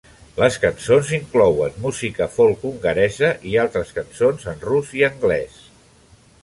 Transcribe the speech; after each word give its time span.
Les 0.43 0.55
cançons 0.61 1.11
inclouen 1.17 1.75
música 1.83 2.29
folk 2.39 2.65
hongaresa 2.71 3.31
i 3.51 3.55
altres 3.67 3.93
cançons 4.01 4.51
en 4.55 4.69
rus 4.71 4.95
i 5.03 5.07
anglès. 5.11 5.63